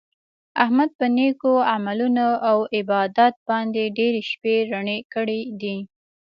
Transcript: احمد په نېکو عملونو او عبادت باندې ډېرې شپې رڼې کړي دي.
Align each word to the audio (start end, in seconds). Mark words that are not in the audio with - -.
احمد 0.63 0.89
په 0.99 1.05
نېکو 1.17 1.53
عملونو 1.73 2.27
او 2.49 2.57
عبادت 2.77 3.35
باندې 3.49 3.93
ډېرې 3.97 4.21
شپې 4.31 4.55
رڼې 4.71 4.97
کړي 5.13 5.41
دي. 5.61 5.77